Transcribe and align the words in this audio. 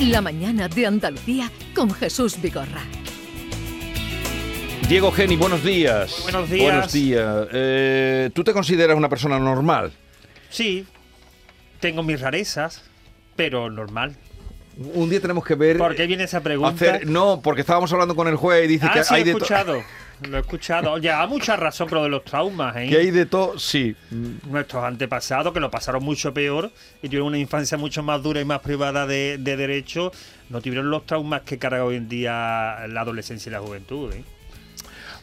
La 0.00 0.20
mañana 0.20 0.68
de 0.68 0.86
Andalucía 0.86 1.50
con 1.74 1.90
Jesús 1.92 2.40
Vigorra. 2.40 2.82
Diego 4.88 5.10
Geni, 5.12 5.36
buenos 5.36 5.64
días. 5.64 6.20
Buenos 6.24 6.50
días. 6.50 6.62
Buenos 6.64 6.92
días. 6.92 7.48
Eh, 7.52 8.30
¿Tú 8.34 8.44
te 8.44 8.52
consideras 8.52 8.96
una 8.96 9.08
persona 9.08 9.38
normal? 9.38 9.92
Sí, 10.50 10.84
tengo 11.80 12.02
mis 12.02 12.20
rarezas, 12.20 12.82
pero 13.36 13.70
normal. 13.70 14.16
Un 14.76 15.08
día 15.08 15.20
tenemos 15.20 15.44
que 15.44 15.54
ver. 15.54 15.78
¿Por 15.78 15.94
qué 15.94 16.06
viene 16.06 16.24
esa 16.24 16.42
pregunta? 16.42 16.74
hacer- 16.74 17.06
no, 17.06 17.40
porque 17.42 17.60
estábamos 17.60 17.92
hablando 17.92 18.16
con 18.16 18.26
el 18.28 18.36
juez 18.36 18.64
y 18.64 18.68
dice 18.68 18.86
ah, 18.90 18.92
que 18.92 19.04
sí, 19.04 19.14
hay 19.14 19.22
he 19.22 19.30
escuchado. 19.30 19.82
Lo 20.22 20.36
he 20.36 20.40
escuchado. 20.40 20.98
Ya, 20.98 21.26
mucha 21.26 21.56
razón 21.56 21.88
con 21.88 21.98
lo 21.98 22.04
de 22.04 22.10
los 22.10 22.24
traumas, 22.24 22.76
¿eh? 22.76 22.88
Que 22.88 22.98
hay 22.98 23.10
de 23.10 23.26
todo, 23.26 23.58
sí. 23.58 23.94
Nuestros 24.48 24.84
antepasados, 24.84 25.52
que 25.52 25.60
lo 25.60 25.70
pasaron 25.70 26.04
mucho 26.04 26.32
peor 26.32 26.70
y 27.02 27.08
tuvieron 27.08 27.28
una 27.28 27.38
infancia 27.38 27.76
mucho 27.76 28.02
más 28.02 28.22
dura 28.22 28.40
y 28.40 28.44
más 28.44 28.60
privada 28.60 29.06
de, 29.06 29.38
de 29.38 29.56
derecho, 29.56 30.12
no 30.50 30.60
tuvieron 30.60 30.90
los 30.90 31.04
traumas 31.04 31.42
que 31.42 31.58
carga 31.58 31.84
hoy 31.84 31.96
en 31.96 32.08
día 32.08 32.86
la 32.88 33.00
adolescencia 33.00 33.50
y 33.50 33.52
la 33.52 33.60
juventud, 33.60 34.12
¿eh? 34.12 34.24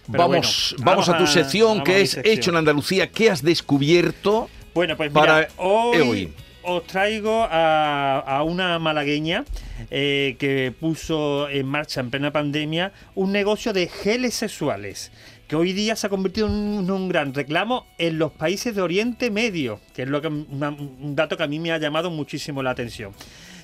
Vamos, 0.07 0.75
bueno, 0.77 0.91
vamos, 0.91 1.09
a 1.09 1.17
tu 1.17 1.27
sección 1.27 1.81
a 1.81 1.83
que 1.83 2.01
es 2.01 2.11
sección. 2.11 2.37
Hecho 2.37 2.49
en 2.51 2.57
Andalucía. 2.57 3.09
¿Qué 3.11 3.29
has 3.29 3.43
descubierto? 3.43 4.49
Bueno, 4.73 4.97
pues 4.97 5.11
para 5.11 5.35
mira, 5.35 5.47
hoy, 5.57 5.99
hoy. 5.99 6.33
Os 6.63 6.85
traigo 6.87 7.47
a, 7.49 8.43
una 8.45 8.79
malagueña 8.79 9.45
eh, 9.89 10.35
que 10.39 10.73
puso 10.79 11.49
en 11.49 11.65
marcha 11.67 12.01
en 12.01 12.09
plena 12.11 12.31
pandemia 12.31 12.91
un 13.15 13.31
negocio 13.31 13.73
de 13.73 13.87
geles 13.87 14.33
sexuales 14.35 15.11
que 15.47 15.55
hoy 15.55 15.73
día 15.73 15.95
se 15.97 16.07
ha 16.07 16.09
convertido 16.09 16.47
en 16.47 16.89
un, 16.89 17.09
gran 17.09 17.33
reclamo 17.33 17.85
en 17.97 18.17
los 18.17 18.31
países 18.31 18.73
de 18.73 18.81
Oriente 18.81 19.29
Medio, 19.31 19.81
que 19.93 20.03
es 20.03 20.07
lo 20.07 20.21
que, 20.21 20.29
un 20.29 21.13
dato 21.13 21.35
que 21.35 21.43
a 21.43 21.47
mí 21.47 21.59
me 21.59 21.73
ha 21.73 21.77
llamado 21.77 22.09
muchísimo 22.09 22.63
la 22.63 22.69
atención. 22.69 23.11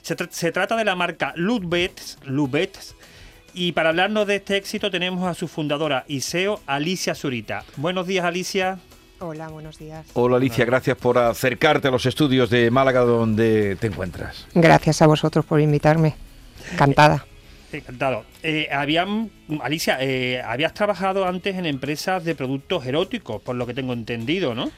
Se, 0.02 0.18
tra- 0.18 0.28
se 0.30 0.52
trata 0.52 0.76
de 0.76 0.84
la 0.84 0.96
marca 0.98 1.32
Lubets, 1.38 2.18
y 3.54 3.72
para 3.72 3.90
hablarnos 3.90 4.28
de 4.28 4.36
este 4.36 4.58
éxito 4.58 4.92
tenemos 4.92 5.26
a 5.26 5.34
su 5.34 5.48
fundadora 5.48 6.04
y 6.10 6.20
CEO, 6.20 6.60
Alicia 6.66 7.16
Zurita. 7.16 7.64
Buenos 7.78 8.06
días, 8.06 8.26
Alicia. 8.26 8.80
Hola, 9.20 9.48
buenos 9.50 9.80
días. 9.80 10.06
Hola 10.14 10.38
Alicia, 10.38 10.64
gracias 10.66 10.96
por 10.96 11.18
acercarte 11.18 11.88
a 11.88 11.92
los 11.92 12.06
estudios 12.06 12.50
de 12.50 12.70
Málaga 12.70 13.02
donde 13.02 13.76
te 13.78 13.88
encuentras. 13.88 14.46
Gracias 14.54 15.02
a 15.02 15.08
vosotros 15.08 15.44
por 15.44 15.60
invitarme. 15.60 16.16
Encantada. 16.72 17.26
Encantado. 17.72 18.26
Eh, 18.44 18.70
habían, 18.72 19.32
Alicia, 19.62 19.98
eh, 20.00 20.42
habías 20.42 20.74
trabajado 20.74 21.26
antes 21.26 21.56
en 21.56 21.66
empresas 21.66 22.24
de 22.24 22.36
productos 22.36 22.86
eróticos, 22.86 23.42
por 23.42 23.56
lo 23.56 23.66
que 23.66 23.74
tengo 23.74 23.94
entendido, 23.94 24.54
¿no? 24.54 24.72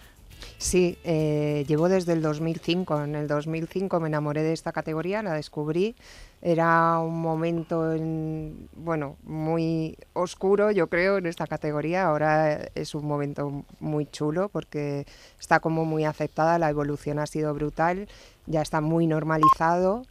Sí, 0.61 0.97
eh, 1.05 1.63
llevo 1.69 1.87
desde 1.87 2.11
el 2.11 2.21
2005. 2.21 3.01
En 3.03 3.15
el 3.15 3.27
2005 3.29 3.99
me 4.01 4.09
enamoré 4.09 4.43
de 4.43 4.51
esta 4.51 4.73
categoría, 4.73 5.23
la 5.23 5.33
descubrí. 5.33 5.95
Era 6.41 6.99
un 6.99 7.21
momento, 7.21 7.93
en- 7.93 8.67
bueno, 8.75 9.15
muy 9.23 9.97
oscuro, 10.13 10.69
yo 10.71 10.87
creo, 10.87 11.17
en 11.17 11.27
esta 11.27 11.47
categoría. 11.47 12.05
Ahora 12.07 12.59
es 12.75 12.93
un 12.93 13.05
momento 13.07 13.63
muy 13.79 14.05
chulo 14.05 14.49
porque 14.49 15.05
está 15.39 15.61
como 15.61 15.85
muy 15.85 16.03
aceptada, 16.03 16.59
la 16.59 16.69
evolución 16.69 17.19
ha 17.19 17.25
sido 17.27 17.53
brutal, 17.53 18.09
ya 18.45 18.61
está 18.61 18.81
muy 18.81 19.07
normalizado. 19.07 20.03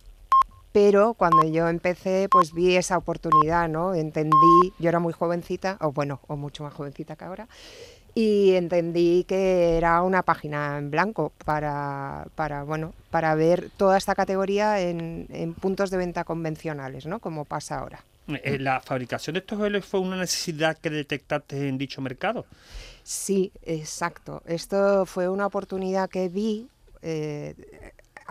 Pero 0.73 1.15
cuando 1.15 1.45
yo 1.45 1.69
empecé, 1.69 2.29
pues 2.31 2.53
vi 2.53 2.77
esa 2.77 2.99
oportunidad, 2.99 3.69
¿no? 3.69 3.95
Entendí, 3.95 4.33
yo 4.79 4.89
era 4.91 4.99
muy 5.01 5.13
jovencita, 5.15 5.79
o 5.81 5.93
bueno, 5.93 6.21
o 6.29 6.37
mucho 6.37 6.63
más 6.63 6.75
jovencita 6.75 7.17
que 7.17 7.25
ahora, 7.25 7.49
y 8.15 8.55
entendí 8.55 9.25
que 9.25 9.77
era 9.77 10.03
una 10.03 10.23
página 10.23 10.79
en 10.79 10.91
blanco 10.91 11.33
para, 11.45 12.27
para, 12.35 12.65
bueno, 12.65 12.95
para 13.11 13.35
ver 13.35 13.71
toda 13.77 13.97
esta 13.97 14.15
categoría 14.15 14.81
en, 14.81 15.27
en 15.31 15.55
puntos 15.55 15.91
de 15.91 15.97
venta 15.99 16.25
convencionales, 16.25 17.07
¿no? 17.07 17.21
Como 17.21 17.45
pasa 17.45 17.79
ahora. 17.79 18.05
Eh, 18.29 18.59
¿La 18.59 18.81
fabricación 18.81 19.35
de 19.35 19.41
estos 19.41 19.59
geles 19.59 19.85
fue 19.87 20.01
una 20.01 20.17
necesidad 20.17 20.77
que 20.79 20.91
detectaste 20.91 21.69
en 21.69 21.79
dicho 21.79 22.01
mercado? 22.03 22.47
Sí, 23.03 23.53
exacto. 23.63 24.43
Esto 24.47 25.07
fue 25.07 25.29
una 25.29 25.47
oportunidad 25.47 26.11
que 26.11 26.29
vi. 26.29 26.69
eh, 27.03 27.55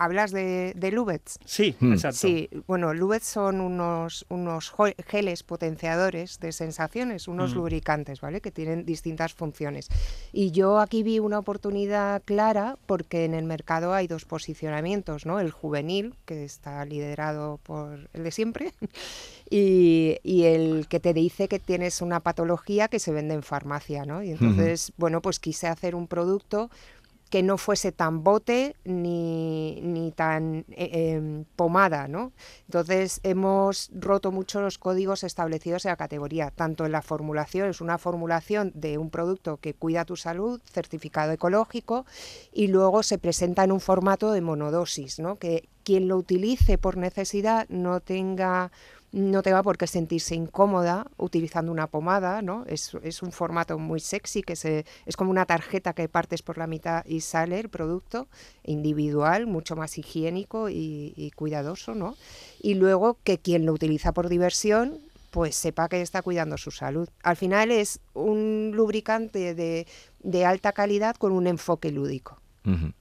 ¿Hablas 0.00 0.30
de, 0.30 0.72
de 0.76 0.92
Lubets? 0.92 1.38
Sí, 1.44 1.74
Hmm. 1.80 1.92
exacto. 1.92 2.18
Sí, 2.18 2.48
bueno, 2.68 2.94
Lubets 2.94 3.26
son 3.26 3.60
unos, 3.60 4.24
unos 4.28 4.72
geles 5.06 5.42
potenciadores 5.42 6.38
de 6.38 6.52
sensaciones, 6.52 7.26
unos 7.26 7.52
Mm. 7.52 7.58
lubricantes, 7.58 8.20
¿vale? 8.20 8.40
Que 8.40 8.52
tienen 8.52 8.86
distintas 8.86 9.34
funciones. 9.34 9.88
Y 10.32 10.52
yo 10.52 10.78
aquí 10.78 11.02
vi 11.02 11.18
una 11.18 11.40
oportunidad 11.40 12.22
clara 12.24 12.78
porque 12.86 13.24
en 13.24 13.34
el 13.34 13.44
mercado 13.44 13.92
hay 13.92 14.06
dos 14.06 14.24
posicionamientos, 14.24 15.26
¿no? 15.26 15.40
El 15.40 15.50
juvenil, 15.50 16.14
que 16.26 16.44
está 16.44 16.84
liderado 16.84 17.58
por 17.64 18.08
el 18.14 18.22
de 18.22 18.30
siempre, 18.30 18.72
y, 19.50 20.18
y 20.22 20.44
el 20.44 20.86
que 20.88 21.00
te 21.00 21.12
dice 21.14 21.48
que 21.48 21.58
tienes 21.58 22.02
una 22.02 22.20
patología 22.20 22.88
que 22.88 22.98
se 22.98 23.12
vende 23.12 23.34
en 23.34 23.42
farmacia, 23.42 24.04
¿no? 24.04 24.22
Y 24.22 24.30
entonces, 24.30 24.92
bueno, 24.96 25.20
pues 25.22 25.40
quise 25.40 25.66
hacer 25.66 25.94
un 25.94 26.06
producto 26.06 26.70
que 27.30 27.42
no 27.42 27.58
fuese 27.58 27.92
tan 27.92 28.24
bote 28.24 28.76
ni, 28.84 29.80
ni 29.82 30.12
tan 30.12 30.64
eh, 30.70 31.14
em, 31.14 31.44
pomada, 31.56 32.08
¿no? 32.08 32.32
Entonces 32.66 33.20
hemos 33.22 33.90
roto 33.92 34.32
mucho 34.32 34.60
los 34.60 34.78
códigos 34.78 35.24
establecidos 35.24 35.84
en 35.84 35.90
la 35.90 35.96
categoría, 35.96 36.50
tanto 36.50 36.86
en 36.86 36.92
la 36.92 37.02
formulación, 37.02 37.68
es 37.68 37.80
una 37.80 37.98
formulación 37.98 38.72
de 38.74 38.98
un 38.98 39.10
producto 39.10 39.58
que 39.58 39.74
cuida 39.74 40.04
tu 40.04 40.16
salud, 40.16 40.60
certificado 40.64 41.32
ecológico, 41.32 42.06
y 42.52 42.68
luego 42.68 43.02
se 43.02 43.18
presenta 43.18 43.64
en 43.64 43.72
un 43.72 43.80
formato 43.80 44.32
de 44.32 44.40
monodosis, 44.40 45.18
¿no? 45.18 45.36
Que 45.36 45.68
quien 45.84 46.08
lo 46.08 46.16
utilice 46.16 46.76
por 46.76 46.96
necesidad 46.96 47.66
no 47.68 48.00
tenga 48.00 48.70
no 49.12 49.42
tenga 49.42 49.62
por 49.62 49.78
qué 49.78 49.86
sentirse 49.86 50.34
incómoda 50.34 51.06
utilizando 51.16 51.72
una 51.72 51.86
pomada, 51.86 52.42
¿no? 52.42 52.64
Es, 52.66 52.92
es 53.02 53.22
un 53.22 53.32
formato 53.32 53.78
muy 53.78 54.00
sexy 54.00 54.42
que 54.42 54.54
se, 54.54 54.84
es 55.06 55.16
como 55.16 55.30
una 55.30 55.46
tarjeta 55.46 55.94
que 55.94 56.08
partes 56.08 56.42
por 56.42 56.58
la 56.58 56.66
mitad 56.66 57.04
y 57.06 57.20
sale 57.20 57.58
el 57.58 57.68
producto 57.70 58.28
individual, 58.64 59.46
mucho 59.46 59.76
más 59.76 59.96
higiénico 59.98 60.68
y, 60.68 61.14
y 61.16 61.30
cuidadoso, 61.30 61.94
¿no? 61.94 62.16
Y 62.60 62.74
luego 62.74 63.16
que 63.24 63.38
quien 63.38 63.64
lo 63.64 63.72
utiliza 63.72 64.12
por 64.12 64.28
diversión 64.28 64.98
pues 65.30 65.54
sepa 65.56 65.88
que 65.90 66.00
está 66.00 66.22
cuidando 66.22 66.56
su 66.56 66.70
salud. 66.70 67.06
Al 67.22 67.36
final 67.36 67.70
es 67.70 68.00
un 68.14 68.72
lubricante 68.74 69.54
de, 69.54 69.86
de 70.22 70.44
alta 70.46 70.72
calidad 70.72 71.16
con 71.16 71.32
un 71.32 71.46
enfoque 71.46 71.90
lúdico. 71.92 72.40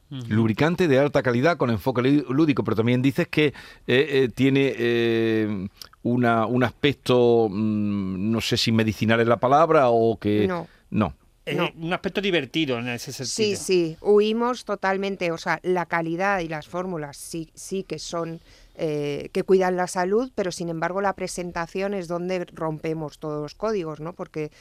Lubricante 0.09 0.87
de 0.87 0.97
alta 0.99 1.21
calidad 1.21 1.57
con 1.57 1.69
enfoque 1.69 2.01
lú- 2.01 2.25
lúdico, 2.29 2.63
pero 2.63 2.75
también 2.77 3.01
dices 3.01 3.27
que 3.27 3.47
eh, 3.47 3.53
eh, 3.87 4.29
tiene 4.33 4.73
eh, 4.77 5.67
una, 6.03 6.45
un 6.45 6.63
aspecto, 6.63 7.47
mm, 7.49 8.31
no 8.31 8.41
sé 8.41 8.57
si 8.57 8.71
medicinal 8.71 9.19
es 9.19 9.27
la 9.27 9.37
palabra 9.39 9.89
o 9.89 10.17
que... 10.19 10.47
No. 10.47 10.67
No. 10.89 11.13
Eh, 11.45 11.55
No. 11.55 11.69
Un 11.77 11.93
aspecto 11.93 12.19
divertido 12.21 12.77
en 12.77 12.87
ese 12.89 13.11
Sí, 13.11 13.25
sentido. 13.25 13.59
sí, 13.61 13.97
huimos 14.01 14.65
totalmente, 14.65 15.31
o 15.31 15.37
sea, 15.37 15.59
la 15.63 15.85
calidad 15.85 16.39
y 16.39 16.47
las 16.47 16.67
fórmulas 16.67 17.15
sí, 17.17 17.51
sí 17.55 17.83
que 17.83 17.99
son, 17.99 18.39
eh, 18.75 19.29
que 19.33 19.43
cuidan 19.43 19.75
la 19.77 19.87
salud, 19.87 20.31
pero 20.35 20.51
sin 20.51 20.69
embargo 20.69 20.99
la 21.01 21.13
presentación 21.13 21.93
es 21.93 22.07
donde 22.07 22.45
rompemos 22.53 23.17
todos 23.19 23.41
los 23.41 23.55
códigos, 23.55 23.99
¿no? 24.01 24.13
Porque 24.13 24.51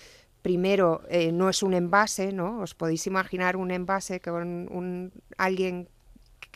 primero 0.42 1.02
eh, 1.10 1.32
no 1.32 1.48
es 1.50 1.62
un 1.64 1.74
envase, 1.74 2.32
¿no? 2.32 2.60
Os 2.60 2.74
podéis 2.74 3.06
imaginar 3.08 3.56
un 3.56 3.72
envase 3.72 4.20
con 4.20 4.68
un, 4.70 5.12
alguien 5.38 5.88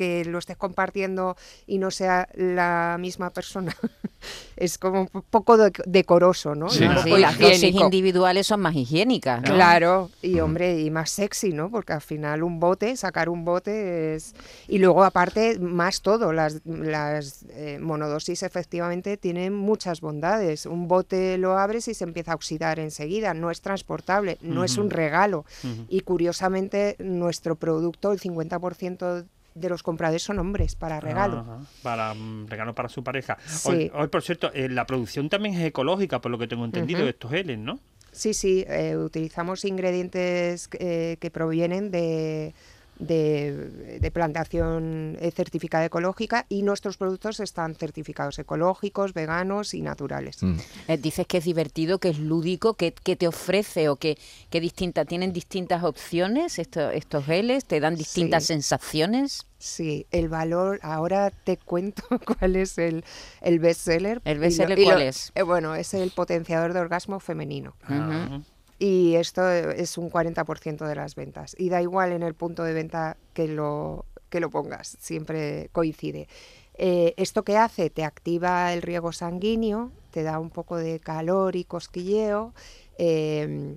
que 0.00 0.24
lo 0.24 0.38
estés 0.38 0.56
compartiendo 0.56 1.36
y 1.66 1.76
no 1.76 1.90
sea 1.90 2.26
la 2.34 2.96
misma 2.98 3.28
persona. 3.28 3.76
es 4.56 4.78
como 4.78 5.10
un 5.12 5.22
poco 5.28 5.58
de- 5.58 5.72
decoroso, 5.84 6.54
¿no? 6.54 6.70
Sí. 6.70 6.86
Sí, 7.04 7.10
las 7.18 7.38
dosis 7.38 7.74
individuales 7.74 8.46
son 8.46 8.60
más 8.60 8.74
higiénicas. 8.74 9.42
¿no? 9.42 9.54
Claro, 9.54 10.10
y 10.22 10.40
hombre, 10.40 10.80
y 10.80 10.90
más 10.90 11.10
sexy, 11.10 11.52
¿no? 11.52 11.70
Porque 11.70 11.92
al 11.92 12.00
final 12.00 12.42
un 12.42 12.60
bote, 12.60 12.96
sacar 12.96 13.28
un 13.28 13.44
bote 13.44 14.14
es... 14.14 14.34
Y 14.68 14.78
luego 14.78 15.04
aparte, 15.04 15.58
más 15.58 16.00
todo, 16.00 16.32
las, 16.32 16.62
las 16.64 17.44
eh, 17.50 17.78
monodosis 17.78 18.42
efectivamente 18.42 19.18
tienen 19.18 19.54
muchas 19.54 20.00
bondades. 20.00 20.64
Un 20.64 20.88
bote 20.88 21.36
lo 21.36 21.58
abres 21.58 21.88
y 21.88 21.92
se 21.94 22.04
empieza 22.04 22.32
a 22.32 22.36
oxidar 22.36 22.78
enseguida, 22.78 23.34
no 23.34 23.50
es 23.50 23.60
transportable, 23.60 24.38
no 24.40 24.64
es 24.64 24.78
un 24.78 24.88
regalo. 24.88 25.44
Ujú. 25.62 25.84
Y 25.90 26.00
curiosamente, 26.00 26.96
nuestro 27.00 27.56
producto, 27.56 28.12
el 28.12 28.18
50% 28.18 29.26
de 29.54 29.68
los 29.68 29.82
compradores 29.82 30.22
son 30.22 30.38
hombres 30.38 30.74
para 30.76 31.00
regalo. 31.00 31.38
Ajá, 31.40 31.58
para 31.82 32.14
mm, 32.14 32.46
regalo 32.48 32.74
para 32.74 32.88
su 32.88 33.02
pareja. 33.02 33.38
Sí. 33.46 33.68
Hoy, 33.68 33.92
hoy, 33.94 34.08
por 34.08 34.22
cierto, 34.22 34.52
eh, 34.52 34.68
la 34.68 34.86
producción 34.86 35.28
también 35.28 35.54
es 35.54 35.64
ecológica, 35.64 36.20
por 36.20 36.30
lo 36.30 36.38
que 36.38 36.46
tengo 36.46 36.64
entendido, 36.64 37.04
de 37.04 37.10
estos 37.10 37.30
geles, 37.30 37.58
¿no? 37.58 37.80
Sí, 38.12 38.34
sí, 38.34 38.64
eh, 38.68 38.96
utilizamos 38.96 39.64
ingredientes 39.64 40.68
eh, 40.72 41.16
que 41.20 41.30
provienen 41.30 41.90
de, 41.90 42.54
de, 43.00 43.98
de 44.00 44.10
plantación 44.10 45.16
eh, 45.20 45.30
certificada 45.30 45.84
ecológica 45.86 46.46
y 46.48 46.62
nuestros 46.62 46.96
productos 46.96 47.40
están 47.40 47.74
certificados 47.74 48.38
ecológicos, 48.38 49.14
veganos 49.14 49.74
y 49.74 49.80
naturales. 49.82 50.42
Mm. 50.42 50.56
Eh, 50.88 50.96
dices 50.98 51.26
que 51.26 51.38
es 51.38 51.44
divertido, 51.44 51.98
que 51.98 52.10
es 52.10 52.18
lúdico, 52.18 52.74
que, 52.74 52.92
que 52.92 53.16
te 53.16 53.26
ofrece 53.26 53.88
o 53.88 53.96
que, 53.96 54.18
que 54.50 54.60
distinta, 54.60 55.04
tienen 55.04 55.32
distintas 55.32 55.82
opciones 55.82 56.58
esto- 56.58 56.90
estos 56.90 57.24
geles, 57.24 57.64
te 57.64 57.80
dan 57.80 57.96
distintas 57.96 58.44
Sí. 58.44 58.48
sensaciones. 58.48 59.46
Sí, 59.58 60.06
el 60.10 60.28
valor, 60.28 60.78
ahora 60.82 61.30
te 61.30 61.56
cuento 61.56 62.02
cuál 62.38 62.56
es 62.56 62.78
el, 62.78 63.04
el 63.40 63.58
bestseller. 63.58 64.20
¿El 64.24 64.38
bestseller 64.38 64.78
lo- 64.78 64.84
cuál 64.84 65.02
es? 65.02 65.32
eh, 65.34 65.42
bueno, 65.42 65.74
es 65.74 65.94
el 65.94 66.10
potenciador 66.10 66.72
de 66.74 66.80
orgasmo 66.80 67.18
femenino. 67.20 67.74
Ujú. 67.88 68.42
Y 68.80 69.16
esto 69.16 69.46
es 69.50 69.98
un 69.98 70.10
40% 70.10 70.86
de 70.86 70.94
las 70.94 71.14
ventas. 71.14 71.54
Y 71.58 71.68
da 71.68 71.82
igual 71.82 72.12
en 72.12 72.22
el 72.22 72.32
punto 72.32 72.64
de 72.64 72.72
venta 72.72 73.18
que 73.34 73.46
lo, 73.46 74.06
que 74.30 74.40
lo 74.40 74.48
pongas, 74.48 74.96
siempre 74.98 75.68
coincide. 75.72 76.28
Eh, 76.78 77.12
¿Esto 77.18 77.44
que 77.44 77.58
hace? 77.58 77.90
Te 77.90 78.04
activa 78.04 78.72
el 78.72 78.80
riego 78.80 79.12
sanguíneo, 79.12 79.92
te 80.10 80.22
da 80.22 80.38
un 80.38 80.48
poco 80.48 80.78
de 80.78 80.98
calor 80.98 81.56
y 81.56 81.64
cosquilleo, 81.64 82.54
eh, 82.96 83.76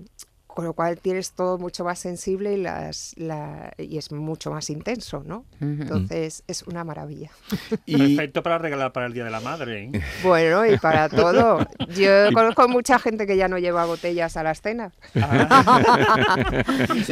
con 0.54 0.64
lo 0.64 0.72
cual 0.72 1.00
tienes 1.00 1.32
todo 1.32 1.58
mucho 1.58 1.82
más 1.82 1.98
sensible 1.98 2.52
y, 2.54 2.62
las, 2.62 3.12
la- 3.16 3.72
y 3.76 3.98
es 3.98 4.12
mucho 4.12 4.52
más 4.52 4.70
intenso, 4.70 5.24
¿no? 5.26 5.44
Entonces 5.60 6.44
es 6.46 6.62
una 6.62 6.84
maravilla. 6.84 7.30
Y, 7.86 7.96
Perfecto 8.16 8.42
para 8.44 8.58
regalar 8.58 8.92
para 8.92 9.06
el 9.06 9.12
Día 9.12 9.24
de 9.24 9.30
la 9.32 9.40
Madre. 9.40 9.90
¿eh? 9.92 10.00
Bueno, 10.22 10.64
y 10.64 10.78
para 10.78 11.08
todo. 11.22 11.66
Yo 11.88 12.32
conozco 12.32 12.68
mucha 12.68 13.00
gente 13.00 13.26
que 13.26 13.36
ya 13.36 13.48
no 13.48 13.58
lleva 13.58 13.84
botellas 13.84 14.36
a 14.36 14.44
las 14.44 14.62
cenas. 14.62 14.92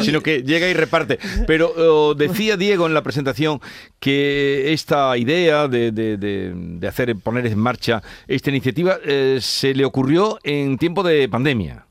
sino 0.01 0.21
que 0.23 0.43
llega 0.43 0.69
y 0.69 0.75
reparte. 0.75 1.19
Pero 1.47 1.73
oh, 1.77 2.15
decía 2.15 2.57
Diego 2.57 2.87
en 2.87 2.95
la 2.95 3.03
presentación 3.03 3.61
que 3.99 4.73
esta 4.73 5.17
idea 5.17 5.69
de, 5.69 5.91
de- 5.93 6.17
de- 6.17 6.53
de 6.55 6.89
hacer 6.89 7.17
poner 7.17 7.47
en 7.47 7.59
marcha 7.59 8.03
esta 8.29 8.51
iniciativa 8.51 8.99
eh, 9.05 9.39
se 9.41 9.75
le 9.75 9.85
ocurrió 9.85 10.39
en 10.45 10.79
tiempo 10.79 11.03
de 11.03 11.29
pandemia. 11.29 11.87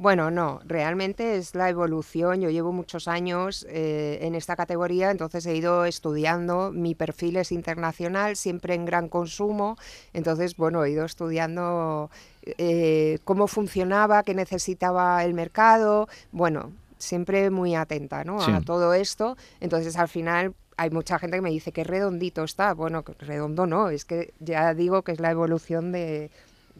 Bueno, 0.00 0.30
no, 0.30 0.60
realmente 0.64 1.36
es 1.36 1.54
la 1.54 1.68
evolución. 1.68 2.40
Yo 2.40 2.48
llevo 2.48 2.72
muchos 2.72 3.06
años 3.06 3.66
eh, 3.68 4.20
en 4.22 4.34
esta 4.34 4.56
categoría, 4.56 5.10
entonces 5.10 5.44
he 5.44 5.54
ido 5.54 5.84
estudiando. 5.84 6.72
Mi 6.72 6.94
perfil 6.94 7.36
es 7.36 7.52
internacional, 7.52 8.36
siempre 8.36 8.72
en 8.74 8.86
gran 8.86 9.10
consumo. 9.10 9.76
Entonces, 10.14 10.56
bueno, 10.56 10.82
he 10.82 10.92
ido 10.92 11.04
estudiando 11.04 12.10
eh, 12.42 13.18
cómo 13.24 13.46
funcionaba, 13.46 14.22
qué 14.22 14.32
necesitaba 14.34 15.22
el 15.22 15.34
mercado. 15.34 16.08
Bueno, 16.32 16.72
siempre 16.96 17.50
muy 17.50 17.74
atenta 17.74 18.24
¿no? 18.24 18.40
Sí. 18.40 18.52
a 18.52 18.62
todo 18.62 18.94
esto. 18.94 19.36
Entonces, 19.60 19.98
al 19.98 20.08
final. 20.08 20.54
Hay 20.78 20.88
mucha 20.88 21.18
gente 21.18 21.36
que 21.36 21.42
me 21.42 21.50
dice 21.50 21.72
que 21.72 21.84
redondito 21.84 22.42
está. 22.42 22.72
Bueno, 22.72 23.04
redondo 23.18 23.66
no, 23.66 23.90
es 23.90 24.06
que 24.06 24.32
ya 24.38 24.72
digo 24.72 25.02
que 25.02 25.12
es 25.12 25.20
la 25.20 25.30
evolución 25.30 25.92
de, 25.92 26.30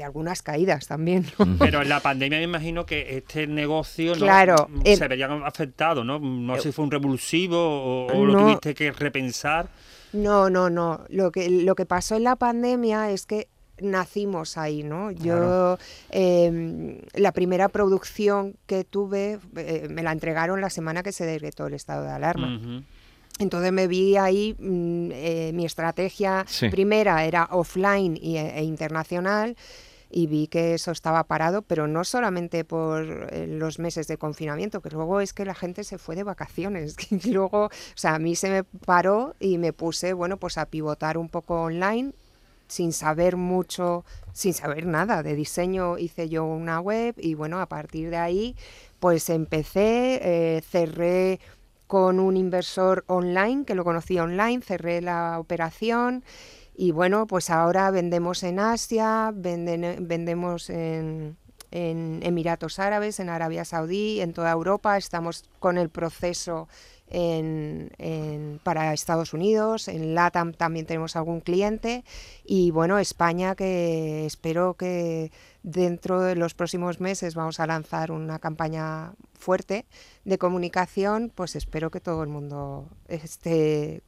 de 0.01 0.05
algunas 0.05 0.41
caídas 0.43 0.87
también. 0.87 1.27
¿no? 1.39 1.57
Pero 1.59 1.83
en 1.83 1.89
la 1.91 2.01
pandemia 2.01 2.39
me 2.39 2.45
imagino 2.45 2.87
que 2.87 3.19
este 3.19 3.47
negocio 3.47 4.15
¿no? 4.15 4.21
Claro, 4.21 4.67
Mm, 4.71 4.81
el- 4.85 4.97
se 4.97 5.09
vería 5.09 5.27
afectado, 5.45 6.03
¿no? 6.05 6.19
No 6.19 6.57
sé 6.57 6.63
si 6.63 6.73
fue 6.73 6.85
un 6.87 6.91
revulsivo 6.91 7.59
o, 7.59 8.07
o 8.07 8.25
lo 8.27 8.33
No. 8.33 8.39
tuviste 8.47 8.75
que 8.75 8.93
repensar. 8.93 9.69
No, 10.15 10.49
no, 10.51 10.71
no. 10.71 11.05
Lo 11.09 11.31
que, 11.31 11.49
lo 11.51 11.75
que 11.75 11.85
pasó 11.87 12.17
en 12.17 12.25
la 12.25 12.37
pandemia 12.37 13.11
es 13.11 13.27
que 13.27 13.49
nacimos 13.83 14.57
ahí, 14.59 14.83
¿no? 14.83 15.11
Yo, 15.11 15.79
eh, 16.11 17.01
la 17.15 17.33
primera 17.33 17.69
producción 17.69 18.55
que 18.67 18.85
tuve, 18.85 19.39
eh, 19.57 19.87
me 19.91 20.03
la 20.03 20.13
entregaron 20.13 20.61
la 20.61 20.71
semana 20.71 21.03
que 21.03 21.13
se 21.13 21.25
decretó 21.27 21.67
el 21.67 21.75
estado 21.75 22.05
de 22.05 22.11
alarma. 22.11 22.57
Ujú. 22.57 22.83
Entonces 23.39 23.73
me 23.73 23.87
vi 23.87 24.17
ahí, 24.19 24.55
mm, 24.59 25.11
eh, 25.15 25.51
mi 25.55 25.65
estrategia 25.65 26.45
Sí. 26.47 26.69
primera 26.69 27.25
era 27.25 27.49
offline 27.53 28.19
y- 28.21 28.37
e, 28.37 28.63
internacional 28.65 29.57
y 30.11 30.27
vi 30.27 30.49
que 30.49 30.75
eso 30.75 30.91
estaba 30.91 31.25
parado, 31.25 31.63
pero 31.63 31.87
no 31.87 32.05
solamente 32.05 32.65
por 32.65 33.29
eh, 33.33 33.47
los 33.47 33.79
meses 33.79 34.09
de 34.09 34.19
confinamiento, 34.19 34.81
que 34.81 34.91
luego 34.91 35.21
es 35.21 35.33
que 35.33 35.45
la 35.45 35.55
gente 35.55 35.85
se 35.85 35.99
fue 35.99 36.17
de 36.17 36.25
vacaciones, 36.25 36.97
que 36.97 37.21
luego, 37.31 37.67
o 37.67 37.71
sea, 37.95 38.17
a 38.17 38.19
mí 38.19 38.35
se 38.35 38.51
me 38.51 38.65
paró 38.65 39.35
y 39.39 39.59
me 39.59 39.73
puse, 39.73 40.13
bueno, 40.13 40.37
pues 40.37 40.59
a 40.59 40.67
pivotar 40.67 41.17
un 41.17 41.29
poco 41.29 41.63
online 41.63 42.13
sin 42.67 42.93
saber 42.93 43.37
mucho, 43.37 44.05
sin 44.33 44.55
saber 44.55 44.87
nada. 44.87 45.23
De 45.23 45.35
diseño, 45.35 45.99
hice 45.99 46.29
yo 46.29 46.45
una 46.45 46.81
web 46.81 47.15
y 47.19 47.35
bueno, 47.35 47.61
a 47.61 47.67
partir 47.67 48.11
de 48.11 48.17
ahí 48.17 48.57
pues 49.01 49.31
empecé, 49.31 50.21
eh, 50.23 50.61
cerré 50.63 51.41
con 51.87 52.21
un 52.21 52.37
inversor 52.37 53.03
online, 53.09 53.65
que 53.65 53.75
lo 53.75 53.83
conocía 53.83 54.23
online, 54.23 54.63
cerré 54.63 55.01
la 55.01 55.41
operación 55.41 56.23
y 56.83 56.93
bueno, 56.93 57.27
pues 57.27 57.51
ahora 57.51 57.91
vendemos 57.91 58.43
en 58.43 58.59
Asia, 58.59 59.33
venden- 59.35 59.99
vendemos 60.09 60.71
en, 60.71 61.37
Emiratos 61.73 62.79
Árabes, 62.79 63.21
en 63.21 63.29
Arabia 63.29 63.67
Saudí, 63.67 64.23
en 64.23 64.33
toda 64.33 64.51
Europa, 64.51 64.97
estamos 64.97 65.45
con 65.59 65.77
el 65.77 65.91
proceso 65.91 66.69
en- 67.11 68.61
para 68.65 68.95
Estados 68.95 69.35
Unidos, 69.35 69.89
en 69.89 70.15
LATAM 70.15 70.55
también 70.55 70.87
tenemos 70.87 71.17
algún 71.17 71.41
cliente 71.43 72.03
y 72.45 72.71
bueno, 72.71 72.99
España 72.99 73.55
que 73.55 74.25
espero 74.25 74.73
que 74.73 75.31
dentro 75.63 76.23
de 76.23 76.35
los 76.35 76.55
próximos 76.55 76.99
meses 76.99 77.35
vamos 77.35 77.61
a 77.61 77.67
lanzar 77.67 78.11
una 78.11 78.39
campaña 78.39 79.13
fuerte 79.39 79.85
de 80.25 80.39
comunicación, 80.39 81.31
pues 81.35 81.57
espero 81.57 81.91
que 81.91 82.01
todo 82.01 82.23
el 82.23 82.31
mundo 82.31 82.89
esté 83.07 84.03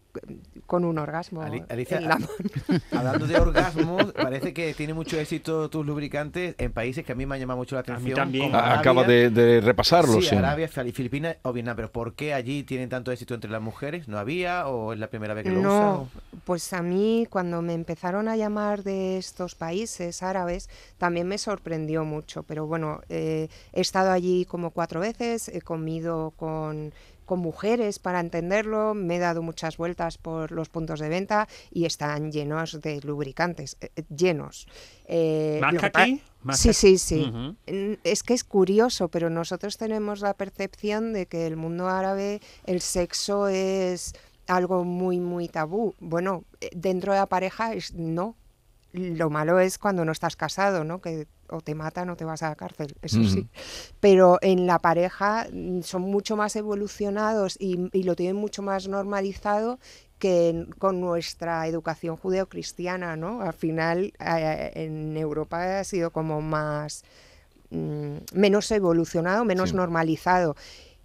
con 0.66 0.84
un 0.84 0.98
orgasmo 0.98 1.42
Ali- 1.42 1.64
Alicia, 1.68 1.98
en 1.98 2.04
la 2.08 2.16
mano. 2.16 2.26
Hablando 2.92 3.26
de 3.26 3.36
orgasmos, 3.36 4.12
parece 4.12 4.52
que 4.52 4.74
tiene 4.74 4.94
mucho 4.94 5.18
éxito 5.18 5.68
tus 5.70 5.84
lubricantes 5.86 6.54
en 6.58 6.72
países 6.72 7.04
que 7.04 7.12
a 7.12 7.14
mí 7.14 7.26
me 7.26 7.34
han 7.34 7.40
llamado 7.40 7.58
mucho 7.58 7.74
la 7.74 7.80
atención. 7.80 8.14
también. 8.16 8.46
como 8.46 8.56
A- 8.56 8.60
Arabia. 8.60 8.80
Acaba 8.80 9.04
de, 9.04 9.30
de 9.30 9.60
repasarlo, 9.60 10.14
Sí, 10.20 10.22
sí. 10.28 10.34
Arabia, 10.36 10.68
Fili- 10.68 10.92
Filipinas 10.92 11.36
o 11.42 11.52
Vietnam. 11.52 11.76
Pero 11.76 11.90
¿por 11.92 12.14
qué 12.14 12.34
allí 12.34 12.62
tienen 12.62 12.88
tanto 12.88 13.10
éxito 13.12 13.34
entre 13.34 13.50
las 13.50 13.62
mujeres? 13.62 14.08
¿No 14.08 14.18
había 14.18 14.66
o 14.68 14.92
es 14.92 14.98
la 14.98 15.08
primera 15.08 15.34
vez 15.34 15.44
que 15.44 15.50
lo 15.50 15.60
usan? 15.60 15.70
No, 15.70 16.08
pues 16.44 16.72
a 16.72 16.82
mí 16.82 17.26
cuando 17.30 17.62
me 17.62 17.74
empezaron 17.74 18.28
a 18.28 18.36
llamar 18.36 18.82
de 18.82 19.18
estos 19.18 19.54
países 19.54 20.22
árabes 20.22 20.68
también 20.98 21.26
me 21.26 21.38
sorprendió 21.38 22.04
mucho, 22.04 22.42
pero 22.42 22.66
bueno, 22.66 23.00
eh, 23.08 23.48
he 23.72 23.80
estado 23.80 24.10
allí 24.10 24.44
como 24.44 24.70
cuatro 24.70 25.00
veces, 25.00 25.48
he 25.48 25.60
comido 25.62 26.32
con, 26.36 26.92
con 27.32 27.40
mujeres 27.40 27.98
para 27.98 28.20
entenderlo, 28.20 28.92
me 28.92 29.16
he 29.16 29.18
dado 29.18 29.40
muchas 29.40 29.78
vueltas 29.78 30.18
por 30.18 30.52
los 30.52 30.68
puntos 30.68 31.00
de 31.00 31.08
venta 31.08 31.48
y 31.70 31.86
están 31.86 32.30
llenos 32.30 32.78
de 32.82 33.00
lubricantes, 33.00 33.78
eh, 33.80 33.88
eh, 33.96 34.02
llenos. 34.14 34.66
Eh, 35.06 35.58
¿Más 35.62 35.74
que 35.74 35.86
aquí? 35.86 36.22
Más 36.42 36.58
Sí, 36.58 36.74
sí, 36.74 36.98
sí. 36.98 37.32
Es 38.04 38.22
que 38.22 38.34
es 38.34 38.44
curioso, 38.44 39.08
pero 39.08 39.30
nosotros 39.30 39.78
tenemos 39.78 40.20
la 40.20 40.34
percepción 40.34 41.14
de 41.14 41.24
que 41.24 41.46
el 41.46 41.56
mundo 41.56 41.88
árabe 41.88 42.42
el 42.66 42.82
sexo 42.82 43.48
es 43.48 44.12
algo 44.46 44.84
muy, 44.84 45.18
muy 45.18 45.48
tabú. 45.48 45.94
Bueno, 46.00 46.44
dentro 46.72 47.14
de 47.14 47.20
la 47.20 47.26
pareja 47.28 47.72
es 47.72 47.94
no. 47.94 48.36
Lo 48.92 49.30
malo 49.30 49.58
es 49.58 49.78
cuando 49.78 50.04
no 50.04 50.12
estás 50.12 50.36
casado, 50.36 50.84
¿no? 50.84 51.00
Que 51.00 51.26
o 51.48 51.60
te 51.60 51.74
matan 51.74 52.10
o 52.10 52.16
te 52.16 52.24
vas 52.24 52.42
a 52.42 52.50
la 52.50 52.56
cárcel, 52.56 52.94
eso 53.02 53.22
sí. 53.24 53.46
Pero 54.00 54.38
en 54.42 54.66
la 54.66 54.78
pareja 54.78 55.46
mm, 55.52 55.80
son 55.82 56.02
mucho 56.02 56.36
más 56.36 56.56
evolucionados 56.56 57.56
y, 57.58 57.88
y 57.92 58.02
lo 58.04 58.16
tienen 58.16 58.36
mucho 58.36 58.62
más 58.62 58.88
normalizado 58.88 59.78
que 60.18 60.66
con 60.78 61.00
nuestra 61.00 61.66
educación 61.66 62.16
judeocristiana, 62.16 63.16
¿no? 63.16 63.40
Al 63.42 63.54
final 63.54 64.12
eh, 64.20 64.72
en 64.74 65.16
Europa 65.16 65.80
ha 65.80 65.84
sido 65.84 66.10
como 66.10 66.40
más 66.40 67.02
mm, 67.70 68.16
menos 68.34 68.70
evolucionado, 68.70 69.44
menos 69.44 69.70
Sí. 69.70 69.76
normalizado. 69.76 70.54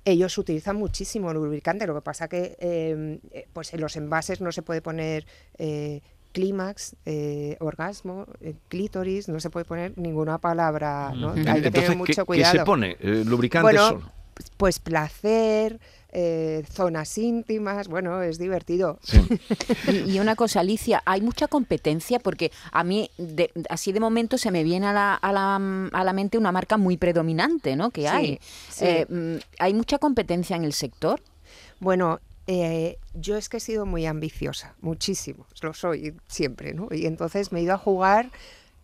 Ellos 0.06 0.38
utilizan 0.38 0.78
muchísimo 0.78 1.34
lubricante, 1.34 1.86
lo 1.88 1.94
que 1.96 2.02
pasa 2.02 2.30
que 2.30 2.56
eh, 2.60 3.20
eh, 3.32 3.48
pues 3.52 3.74
en 3.74 3.82
los 3.82 3.96
envases 3.98 4.40
no 4.40 4.52
se 4.54 4.62
puede 4.62 4.82
poner 4.82 5.26
eh, 5.58 6.02
clímax, 6.42 6.96
eh, 7.06 7.58
orgasmo, 7.60 8.28
eh, 8.42 8.54
clítoris, 8.68 9.28
no 9.28 9.40
se 9.40 9.50
puede 9.50 9.66
poner 9.66 9.98
ninguna 9.98 10.38
palabra, 10.38 11.12
¿no? 11.16 11.30
Hay 11.32 11.34
que 11.34 11.40
Entonces, 11.42 11.72
tener 11.72 11.90
¿qué, 11.90 11.96
mucho 11.96 12.14
qué 12.14 12.26
cuidado. 12.26 12.58
se 12.60 12.64
pone? 12.64 12.96
Eh, 13.00 13.24
¿Lubricante 13.26 13.64
Bueno, 13.64 13.88
solo? 13.90 14.12
Pues 14.58 14.78
placer, 14.78 15.80
eh, 16.12 16.64
zonas 16.72 17.18
íntimas, 17.18 17.88
bueno, 17.88 18.22
es 18.22 18.38
divertido. 18.38 19.00
Sí. 19.02 19.20
Y, 19.92 20.12
y 20.12 20.20
una 20.20 20.36
cosa, 20.36 20.60
Alicia, 20.60 21.02
hay 21.06 21.22
mucha 21.22 21.48
competencia 21.48 22.20
porque 22.20 22.52
a 22.72 22.84
mí, 22.84 23.10
de- 23.18 23.52
así 23.72 23.92
de 23.92 24.00
momento, 24.00 24.38
se 24.38 24.52
me 24.52 24.64
viene 24.64 24.86
a 24.86 24.94
la, 24.94 25.16
a 25.16 25.32
la, 25.34 25.56
a 25.92 26.04
la 26.04 26.14
mente 26.14 26.38
una 26.38 26.52
marca 26.52 26.78
muy 26.78 26.98
predominante, 26.98 27.76
¿no? 27.76 27.90
Que 27.90 28.02
Sí, 28.02 28.08
hay. 28.08 28.40
sí. 28.70 28.86
Eh, 28.86 29.06
mm, 29.10 29.38
¿Hay 29.58 29.74
mucha 29.74 29.98
competencia 29.98 30.56
en 30.56 30.66
el 30.66 30.74
sector? 30.74 31.20
Bueno, 31.80 32.20
eh, 32.48 32.98
yo 33.14 33.36
es 33.38 33.50
que 33.50 33.58
he 33.58 33.60
sido 33.60 33.86
muy 33.86 34.06
ambiciosa, 34.06 34.76
muchísimo, 34.82 35.46
lo 35.62 35.74
soy 35.74 36.16
siempre, 36.28 36.74
¿no? 36.74 36.88
Y 36.92 37.06
entonces 37.06 37.52
me 37.52 37.60
he 37.60 37.64
ido 37.64 37.74
a 37.74 37.78
jugar 37.78 38.32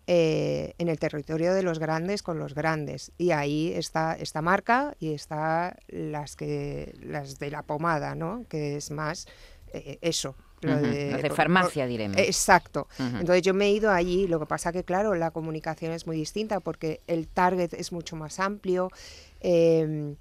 eh, 0.05 0.73
en 0.79 0.89
el 0.89 0.99
territorio 0.99 1.53
de 1.53 1.63
los 1.63 1.79
grandes 1.79 2.23
con 2.23 2.37
los 2.37 2.53
grandes. 2.53 3.11
Y 3.17 3.31
ahí 3.31 3.71
está 3.73 4.15
esta 4.15 4.41
marca 4.41 4.95
y 4.99 5.13
está 5.13 5.77
las 5.87 6.35
que 6.35 6.93
las 7.01 7.39
de 7.39 7.51
la 7.51 7.61
pomada, 7.63 8.13
¿no? 8.15 8.45
Que 8.49 8.75
es 8.75 8.91
más 8.91 9.27
eh, 9.71 9.97
eso. 10.01 10.35
lo 10.61 10.77
de- 10.77 11.29
farmacia, 11.33 11.83
por- 11.83 11.89
diremos. 11.89 12.17
Exacto. 12.17 12.87
Entonces 12.99 13.41
yo 13.43 13.53
me 13.53 13.65
he 13.67 13.71
ido 13.71 13.91
allí, 13.91 14.27
lo 14.27 14.39
que 14.39 14.45
pasa 14.45 14.71
que 14.73 14.83
claro, 14.83 15.15
la 15.15 15.31
comunicación 15.31 15.93
es 15.93 16.05
muy 16.05 16.17
distinta 16.17 16.59
porque 16.59 16.99
el 17.07 17.27
target 17.27 17.73
es 17.73 17.91
mucho 17.93 18.15
más 18.17 18.39
amplio. 18.41 18.89
eh, 19.39 20.15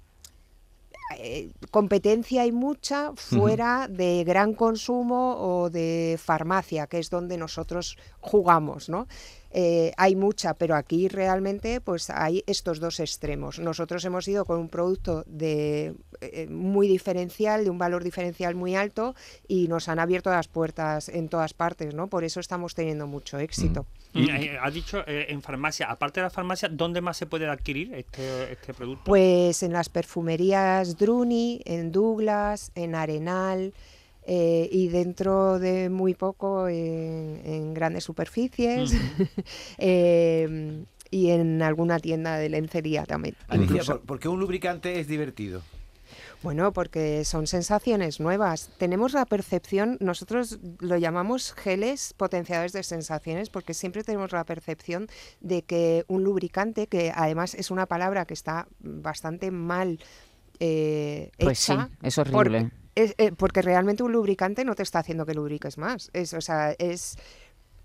eh, 1.17 1.51
competencia 1.71 2.43
hay 2.43 2.51
mucha 2.51 3.13
fuera 3.15 3.87
de 3.89 4.23
gran 4.23 4.53
consumo 4.53 5.37
o 5.39 5.69
de 5.69 6.19
farmacia, 6.21 6.87
que 6.87 6.99
es 6.99 7.09
donde 7.09 7.37
nosotros 7.37 7.97
jugamos, 8.19 8.89
¿no? 8.89 9.07
Eh, 9.55 9.91
hay 9.97 10.15
mucha, 10.15 10.55
pero 10.55 10.75
aquí 10.75 11.07
realmente 11.07 11.79
pues 11.79 12.09
hay 12.09 12.43
estos 12.47 12.79
dos 12.79 12.99
extremos. 12.99 13.59
Nosotros 13.59 14.03
hemos 14.03 14.27
ido 14.27 14.45
con 14.45 14.59
un 14.59 14.67
producto 14.67 15.23
de 15.27 15.95
eh, 16.21 16.47
muy 16.47 16.87
diferencial, 16.87 17.63
de 17.63 17.69
un 17.69 17.77
valor 17.77 18.03
diferencial 18.03 18.55
muy 18.55 18.75
alto 18.75 19.13
y 19.47 19.67
nos 19.67 19.89
han 19.89 19.99
abierto 19.99 20.31
las 20.31 20.47
puertas 20.47 21.07
en 21.07 21.29
todas 21.29 21.53
partes, 21.53 21.93
¿no? 21.93 22.07
Por 22.07 22.23
eso 22.23 22.39
estamos 22.39 22.73
teniendo 22.73 23.05
mucho 23.05 23.37
éxito. 23.37 23.83
Mm, 23.83 24.02
eh, 24.13 24.57
ha 24.61 24.69
dicho 24.69 25.03
eh, 25.07 25.27
en 25.29 25.41
farmacia, 25.41 25.89
aparte 25.89 26.19
de 26.19 26.25
la 26.25 26.29
farmacia, 26.29 26.69
¿dónde 26.69 27.01
más 27.01 27.17
se 27.17 27.25
puede 27.25 27.47
adquirir 27.47 27.93
este, 27.93 28.53
este 28.53 28.73
producto? 28.73 29.03
Pues 29.05 29.63
en 29.63 29.73
las 29.73 29.89
perfumerías 29.89 30.97
Druni, 30.97 31.61
en 31.65 31.91
Douglas, 31.91 32.71
en 32.75 32.95
Arenal 32.95 33.73
eh, 34.25 34.69
y 34.71 34.87
dentro 34.87 35.59
de 35.59 35.89
muy 35.89 36.13
poco 36.13 36.67
en, 36.67 37.41
en 37.43 37.73
grandes 37.73 38.05
superficies 38.05 38.93
eh, 39.77 40.83
y 41.11 41.29
en 41.29 41.61
alguna 41.61 41.99
tienda 41.99 42.37
de 42.37 42.49
lencería 42.49 43.05
también. 43.05 43.35
Alicia, 43.47 43.73
incluso. 43.73 43.97
¿por, 43.97 44.05
por 44.05 44.19
qué 44.19 44.27
un 44.29 44.39
lubricante 44.39 44.99
es 44.99 45.07
divertido? 45.07 45.61
Bueno, 46.43 46.73
porque 46.73 47.23
son 47.23 47.47
sensaciones 47.47 48.19
nuevas. 48.19 48.69
Tenemos 48.77 49.13
la 49.13 49.25
percepción, 49.25 49.97
nosotros 50.01 50.59
lo 50.79 50.97
llamamos 50.97 51.53
geles 51.53 52.13
potenciadores 52.17 52.73
de 52.73 52.83
sensaciones, 52.83 53.49
porque 53.49 53.73
siempre 53.73 54.03
tenemos 54.03 54.33
la 54.33 54.43
percepción 54.43 55.07
de 55.39 55.61
que 55.63 56.03
un 56.07 56.23
lubricante, 56.23 56.87
que 56.87 57.11
además 57.15 57.55
es 57.55 57.71
una 57.71 57.85
palabra 57.85 58.25
que 58.25 58.33
está 58.33 58.67
bastante 58.79 59.51
mal 59.51 59.99
eh, 60.59 61.31
Pues 61.39 61.59
sí, 61.59 61.73
es 62.03 62.15
porque- 62.15 62.35
horrible. 62.35 62.71
es, 62.95 63.15
eh, 63.17 63.31
porque 63.31 63.61
realmente 63.61 64.03
un 64.03 64.11
lubricante 64.11 64.63
no 64.65 64.75
te 64.75 64.83
está 64.83 64.99
haciendo 64.99 65.25
que 65.25 65.33
lubriques 65.33 65.77
más. 65.77 66.09
Es, 66.13 66.33
o 66.33 66.41
sea, 66.41 66.75
es 66.77 67.17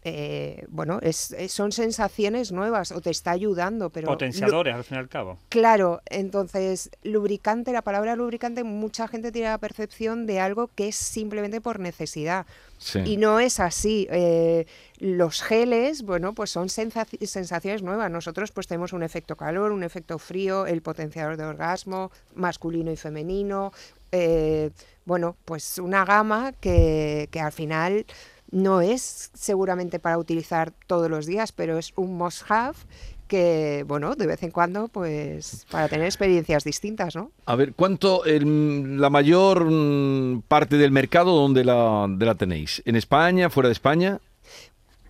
eh, 0.05 0.65
bueno, 0.69 0.99
es, 1.03 1.33
es- 1.33 1.53
son 1.53 1.73
sensaciones 1.73 2.53
nuevas 2.53 2.93
o 2.93 3.01
te 3.01 3.11
está 3.11 3.33
ayudando, 3.33 3.91
pero 3.91 4.07
Potenciadores, 4.09 4.75
al 4.75 4.85
fin 4.85 4.97
y 4.97 5.01
al 5.01 5.09
cabo. 5.09 5.39
Claro, 5.49 6.01
entonces, 6.07 6.91
lubricante, 7.03 7.73
la 7.73 7.83
palabra 7.83 8.15
lubricante, 8.17 8.63
mucha 8.65 9.09
gente 9.09 9.33
tiene 9.33 9.49
la 9.49 9.59
percepción 9.59 10.27
de 10.27 10.41
algo 10.41 10.71
que 10.75 10.89
es 10.89 10.97
simplemente 10.97 11.61
por 11.61 11.81
necesidad. 11.81 12.47
Sí. 12.79 13.01
Y 13.05 13.17
no 13.17 13.41
es 13.41 13.59
así. 13.59 14.07
Eh, 14.11 14.67
los 14.99 15.43
geles, 15.43 16.03
bueno, 16.03 16.33
pues 16.33 16.51
son 16.51 16.69
sensaci- 16.69 17.27
sensaciones 17.27 17.83
nuevas. 17.83 18.09
Nosotros 18.11 18.53
pues 18.53 18.69
tenemos 18.69 18.93
un 18.93 19.03
efecto 19.03 19.35
calor, 19.37 19.73
un 19.73 19.83
efecto 19.83 20.19
frío, 20.21 20.65
el 20.67 20.81
potenciador 20.81 21.37
de 21.37 21.45
orgasmo, 21.45 22.13
masculino 22.37 22.93
y 22.93 22.97
femenino. 22.97 23.73
eh, 24.13 24.71
bueno, 25.05 25.37
pues 25.45 25.79
una 25.79 26.05
gama 26.05 26.53
que, 26.53 27.29
que 27.31 27.41
al 27.41 27.51
final 27.53 28.05
no 28.51 28.81
es 28.81 29.31
seguramente 29.35 29.99
para 29.99 30.19
utilizar 30.19 30.73
todos 30.87 31.11
los 31.11 31.27
días, 31.27 31.53
pero 31.53 31.79
es 31.79 31.93
un 31.97 32.17
must-have 32.17 32.77
que, 33.27 33.85
bueno, 33.87 34.15
de 34.15 34.27
vez 34.27 34.43
en 34.43 34.51
cuando, 34.51 34.89
pues 34.89 35.67
para 35.71 35.87
tener 35.89 36.07
experiencias 36.07 36.65
distintas, 36.65 37.15
¿no? 37.15 37.31
A 37.45 37.57
ver, 37.57 37.75
¿cuánto 37.75 38.25
el- 38.25 38.99
la 38.99 39.11
mayor 39.11 39.67
mm, 39.71 40.43
parte 40.49 40.79
del 40.79 40.93
mercado 40.93 41.35
donde 41.35 41.63
la, 41.63 42.07
de 42.09 42.25
la 42.25 42.35
tenéis? 42.37 42.83
¿En 42.87 42.97
España, 42.97 43.51
fuera 43.51 43.69
de 43.69 43.75
España? 43.75 44.19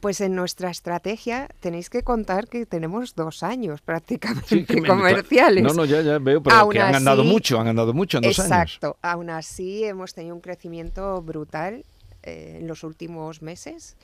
Pues 0.00 0.21
en 0.21 0.35
nuestra 0.37 0.71
estrategia 0.71 1.49
tenéis 1.61 1.90
que 1.90 2.02
contar 2.02 2.47
que 2.49 2.66
tenemos 2.66 3.14
dos 3.16 3.42
años 3.45 3.80
prácticamente 3.83 4.47
Sí, 4.49 4.64
que 4.64 4.80
me- 4.80 4.88
comerciales. 4.88 5.62
No, 5.64 5.73
no, 5.73 5.85
ya, 5.85 6.02
ya 6.02 6.18
veo, 6.18 6.40
pero 6.42 6.54
Aún 6.57 6.73
que 6.73 6.80
han 6.80 6.95
andado 6.97 7.23
mucho, 7.25 7.61
han 7.61 7.66
andado 7.68 7.92
mucho 7.92 8.18
en 8.18 8.23
dos 8.25 8.38
años. 8.38 8.50
Exacto. 8.52 8.97
Aún 9.02 9.28
así 9.30 9.85
hemos 9.85 10.12
tenido 10.14 10.35
un 10.37 10.40
crecimiento 10.40 11.21
brutal 11.23 11.85
eh, 12.29 12.59
en 12.59 12.67
los 12.67 12.85
últimos 12.85 13.43
meses. 13.43 13.97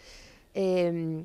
Eh, 0.54 1.24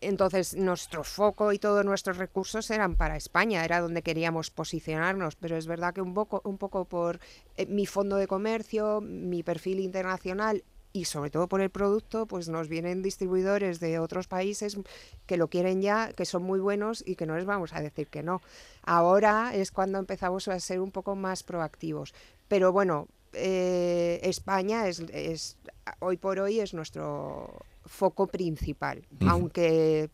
entonces 0.00 0.54
nuestro 0.54 1.04
foco 1.04 1.52
y 1.52 1.58
todos 1.58 1.84
nuestros 1.84 2.18
recursos 2.18 2.70
eran 2.70 2.96
para 2.96 3.16
España, 3.16 3.64
era 3.64 3.80
donde 3.80 4.02
queríamos 4.02 4.50
posicionarnos, 4.50 5.36
pero 5.36 5.56
es 5.56 5.66
verdad 5.66 5.94
que 5.94 6.02
un 6.02 6.14
poco, 6.14 6.42
un 6.44 6.58
poco 6.58 6.84
por 6.84 7.20
eh, 7.56 7.66
mi 7.66 7.86
fondo 7.86 8.16
de 8.16 8.26
comercio, 8.26 9.00
mi 9.00 9.42
perfil 9.42 9.80
internacional 9.80 10.62
y 10.92 11.06
sobre 11.06 11.30
todo 11.30 11.48
por 11.48 11.60
el 11.60 11.70
producto, 11.70 12.26
pues 12.26 12.48
nos 12.48 12.68
vienen 12.68 13.02
distribuidores 13.02 13.80
de 13.80 13.98
otros 13.98 14.28
países 14.28 14.78
que 15.26 15.36
lo 15.36 15.48
quieren 15.48 15.82
ya, 15.82 16.12
que 16.12 16.24
son 16.24 16.44
muy 16.44 16.60
buenos 16.60 17.02
y 17.04 17.16
que 17.16 17.26
no 17.26 17.34
les 17.34 17.46
vamos 17.46 17.72
a 17.72 17.80
decir 17.80 18.06
que 18.08 18.22
no. 18.22 18.42
Ahora 18.82 19.56
es 19.56 19.72
cuando 19.72 19.98
empezamos 19.98 20.46
a 20.46 20.60
ser 20.60 20.80
un 20.80 20.92
poco 20.92 21.16
más 21.16 21.42
proactivos. 21.42 22.14
Pero 22.46 22.72
bueno, 22.72 23.08
eh, 23.36 24.20
España 24.22 24.88
es, 24.88 25.00
es 25.12 25.56
hoy 26.00 26.16
por 26.16 26.38
hoy 26.38 26.60
es 26.60 26.74
nuestro 26.74 27.62
foco 27.84 28.26
principal, 28.26 29.06
aunque 29.26 30.10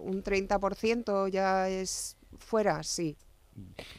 un 0.00 0.22
30% 0.22 1.28
ya 1.28 1.68
es 1.68 2.16
fuera, 2.38 2.82
sí. 2.82 3.16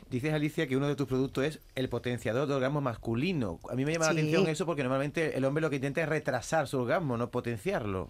Dices, 0.10 0.34
Alicia, 0.34 0.68
que 0.68 0.78
uno 0.78 0.88
de 0.88 0.96
tus 0.96 1.08
productos 1.08 1.44
es 1.44 1.60
el 1.76 1.90
potenciador 1.90 2.48
de 2.48 2.54
orgasmo 2.54 2.80
masculino. 2.80 3.60
A 3.70 3.76
mí 3.76 3.86
me 3.86 3.94
llama 3.94 4.06
la 4.06 4.12
atención 4.12 4.48
eso 4.48 4.66
porque 4.66 4.84
normalmente 4.84 5.36
el 5.36 5.46
hombre 5.46 5.62
lo 5.62 5.70
que 5.70 5.78
intenta 5.78 6.02
es 6.02 6.10
retrasar 6.10 6.68
su 6.68 6.80
orgasmo, 6.80 7.18
no 7.18 7.32
potenciarlo. 7.32 8.10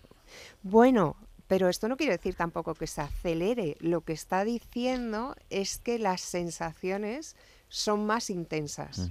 Bueno, 0.61 1.15
pero 1.47 1.69
esto 1.69 1.87
no 1.87 1.95
quiere 1.95 2.17
decir 2.17 2.35
tampoco 2.35 2.75
que 2.75 2.87
se 2.87 3.01
acelere. 3.01 3.77
Lo 3.79 4.01
que 4.01 4.13
está 4.13 4.43
diciendo 4.43 5.35
es 5.49 5.77
que 5.77 5.99
las 5.99 6.21
sensaciones 6.21 7.35
son 7.69 8.05
más 8.05 8.29
intensas. 8.29 9.09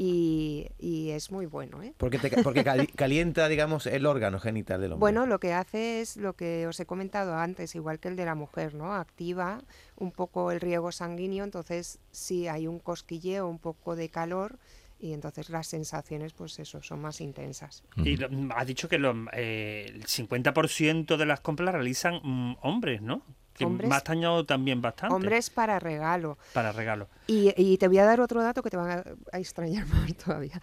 Y, 0.00 0.68
y 0.78 1.10
es 1.10 1.32
muy 1.32 1.46
bueno. 1.46 1.82
¿eh? 1.82 1.92
Porque, 1.98 2.18
te- 2.20 2.40
porque 2.44 2.62
cali- 2.62 2.86
calienta, 2.96 3.48
digamos, 3.48 3.86
el 3.86 4.06
órgano 4.06 4.38
genital 4.38 4.80
del 4.80 4.92
hombre. 4.92 5.00
Bueno, 5.00 5.26
lo 5.26 5.40
que 5.40 5.52
hace 5.52 6.00
es 6.00 6.16
lo 6.16 6.34
que 6.34 6.66
os 6.68 6.78
he 6.78 6.86
comentado 6.86 7.34
antes, 7.34 7.74
igual 7.74 7.98
que 7.98 8.06
el 8.06 8.14
de 8.16 8.24
la 8.24 8.36
mujer, 8.36 8.74
¿no? 8.74 8.94
Activa 8.94 9.60
un 9.96 10.12
poco 10.12 10.52
el 10.52 10.60
riego 10.60 10.92
sanguíneo, 10.92 11.42
entonces 11.44 11.98
sí 12.12 12.46
hay 12.46 12.68
un 12.68 12.78
cosquilleo, 12.78 13.48
un 13.48 13.58
poco 13.58 13.96
de 13.96 14.08
calor 14.08 14.58
y 15.00 15.12
entonces 15.12 15.48
las 15.50 15.66
sensaciones, 15.66 16.32
pues 16.32 16.58
eso, 16.60 16.80
son 16.82 17.00
más 17.00 17.20
intensas. 17.20 17.82
Y 17.96 18.16
lo- 18.16 18.30
mm, 18.30 18.52
has 18.54 18.66
dicho 18.68 18.88
que 18.88 18.98
lo- 18.98 19.14
eh, 19.32 19.86
el 19.92 20.04
50% 20.06 21.16
de 21.16 21.26
las 21.26 21.40
compras 21.40 21.66
las 21.66 21.74
realizan 21.74 22.20
mm, 22.22 22.56
hombres, 22.62 23.02
¿no? 23.02 23.22
Que 23.58 23.64
Hombres. 23.64 23.88
me 23.88 23.94
ha 23.94 23.98
extrañado 23.98 24.46
también 24.46 24.80
bastante. 24.80 25.14
Hombres 25.14 25.50
para 25.50 25.78
regalo. 25.78 26.38
Para 26.52 26.72
regalo. 26.72 27.08
Y, 27.26 27.52
y 27.56 27.76
te 27.76 27.88
voy 27.88 27.98
a 27.98 28.04
dar 28.04 28.20
otro 28.20 28.42
dato 28.42 28.62
que 28.62 28.70
te 28.70 28.76
va 28.76 28.92
a, 28.92 29.04
a 29.32 29.38
extrañar 29.38 29.86
más 29.88 30.14
todavía. 30.14 30.60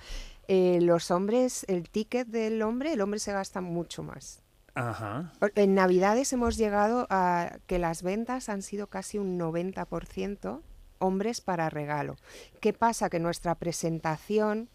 Eh, 0.47 0.79
los 0.81 1.11
hombres, 1.11 1.65
el 1.67 1.89
ticket 1.89 2.27
del 2.27 2.61
hombre, 2.61 2.93
el 2.93 3.01
hombre 3.01 3.19
se 3.19 3.33
gasta 3.33 3.61
mucho 3.61 4.03
más. 4.03 4.41
Ajá. 4.75 5.31
En 5.55 5.73
Navidades 5.73 6.33
hemos 6.33 6.57
llegado 6.57 7.07
a 7.09 7.59
que 7.65 7.79
las 7.79 8.03
ventas 8.03 8.49
han 8.49 8.61
sido 8.61 8.87
casi 8.87 9.17
un 9.17 9.39
90% 9.39 10.61
hombres 10.99 11.41
para 11.41 11.69
regalo. 11.69 12.15
¿Qué 12.59 12.73
pasa? 12.73 13.09
Que 13.09 13.19
nuestra 13.19 13.55
presentación 13.55 14.69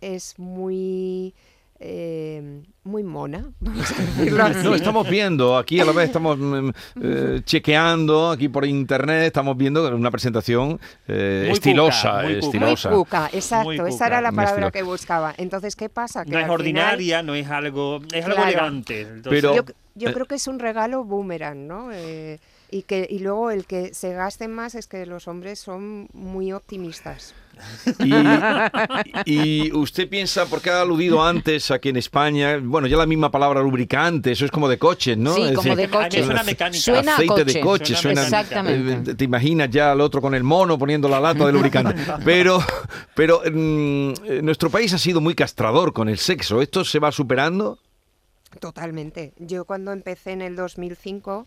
es 0.00 0.38
muy, 0.38 1.34
eh, 1.78 2.62
muy 2.84 3.02
mona, 3.02 3.50
vamos 3.60 3.90
a 3.92 4.02
decirlo 4.02 4.44
así. 4.44 4.64
No, 4.64 4.74
estamos 4.74 5.08
viendo, 5.08 5.56
aquí 5.56 5.78
a 5.80 5.84
la 5.84 5.92
vez 5.92 6.06
estamos 6.06 6.38
mm, 6.38 6.70
eh, 7.02 7.40
chequeando, 7.44 8.30
aquí 8.30 8.48
por 8.48 8.64
internet, 8.64 9.24
estamos 9.26 9.56
viendo 9.56 9.94
una 9.94 10.10
presentación 10.10 10.80
eh, 11.08 11.44
Muy 11.48 11.52
estilosa, 11.54 12.10
cuca, 12.10 12.22
muy 12.22 12.34
cuca. 12.34 12.40
Muy 12.40 12.46
estilosa. 12.72 12.90
cuca, 12.90 13.30
exacto, 13.32 13.64
Muy 13.82 13.90
esa 13.90 14.06
era 14.06 14.20
la 14.20 14.32
palabra 14.32 14.70
que 14.70 14.82
buscaba. 14.82 15.34
Entonces, 15.36 15.76
¿qué 15.76 15.88
pasa? 15.88 16.24
Que 16.24 16.30
No 16.32 16.38
es 16.38 16.44
final- 16.44 16.54
ordinaria, 16.60 17.22
no 17.22 17.34
es 17.34 17.48
algo, 17.50 18.00
es 18.12 18.24
algo 18.24 18.36
Claro. 18.36 18.50
elegante. 18.50 19.00
Entonces- 19.02 19.42
Pero- 19.42 19.54
yo, 19.56 19.62
yo 19.94 20.12
creo 20.12 20.26
que 20.26 20.34
es 20.36 20.46
un 20.46 20.58
regalo 20.58 21.04
boomerang, 21.04 21.66
¿no? 21.66 21.90
Y, 22.70 22.82
que, 22.82 23.06
y 23.08 23.20
luego 23.20 23.50
el 23.50 23.64
que 23.64 23.94
se 23.94 24.12
gasten 24.12 24.52
más 24.52 24.74
es 24.74 24.86
que 24.88 25.06
los 25.06 25.28
hombres 25.28 25.58
son 25.60 26.08
muy 26.12 26.52
optimistas. 26.52 27.34
Y, 28.04 28.12
y 29.24 29.72
usted 29.72 30.08
piensa, 30.08 30.46
porque 30.46 30.68
ha 30.70 30.82
aludido 30.82 31.24
antes 31.24 31.70
a 31.70 31.78
que 31.78 31.88
en 31.88 31.96
España, 31.96 32.58
bueno, 32.62 32.86
ya 32.86 32.96
la 32.96 33.06
misma 33.06 33.30
palabra 33.30 33.62
lubricante, 33.62 34.32
eso 34.32 34.44
es 34.44 34.50
como 34.50 34.68
de 34.68 34.78
coches, 34.78 35.16
¿no? 35.16 35.32
Sí, 35.34 35.42
Es 35.42 35.52
como 35.54 35.74
decir, 35.74 35.76
de 35.76 35.88
coche. 35.96 36.24
suena 36.24 36.42
mecánica. 36.42 36.80
Suena 36.82 37.14
aceite 37.14 37.44
de 37.44 37.52
coche. 37.52 37.60
coche, 37.60 37.94
Suena 37.94 38.22
suena, 38.22 38.40
Exactamente. 38.40 39.12
eh, 39.12 39.14
te 39.14 39.24
imaginas 39.24 39.70
ya 39.70 39.92
al 39.92 40.00
otro 40.00 40.20
con 40.20 40.34
el 40.34 40.42
mono 40.42 40.78
poniendo 40.78 41.08
la 41.08 41.20
lata 41.20 41.46
de 41.46 41.52
lubricante. 41.52 41.94
Pero, 42.24 42.58
pero 43.14 43.40
mm, 43.50 44.12
nuestro 44.42 44.68
país 44.70 44.92
ha 44.92 44.98
sido 44.98 45.20
muy 45.20 45.34
castrador 45.34 45.92
con 45.92 46.08
el 46.08 46.18
sexo. 46.18 46.60
¿Esto 46.60 46.84
se 46.84 46.98
va 46.98 47.10
superando? 47.12 47.78
Totalmente. 48.60 49.32
Yo 49.38 49.64
cuando 49.64 49.92
empecé 49.92 50.32
en 50.32 50.42
el 50.42 50.56
2005, 50.56 51.46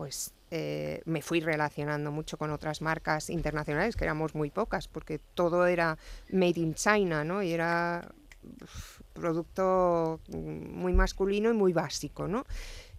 pues 0.00 0.32
eh, 0.50 1.02
me 1.04 1.20
fui 1.20 1.40
relacionando 1.40 2.10
mucho 2.10 2.38
con 2.38 2.50
otras 2.50 2.80
marcas 2.80 3.28
internacionales, 3.28 3.96
que 3.96 4.04
éramos 4.04 4.34
muy 4.34 4.50
pocas, 4.50 4.88
porque 4.88 5.20
todo 5.34 5.66
era 5.66 5.98
made 6.32 6.58
in 6.58 6.72
China, 6.72 7.22
¿no? 7.22 7.42
Y 7.42 7.52
era 7.52 8.10
uf, 8.62 9.02
producto 9.12 10.20
muy 10.30 10.94
masculino 10.94 11.50
y 11.50 11.52
muy 11.52 11.74
básico, 11.74 12.26
¿no? 12.26 12.46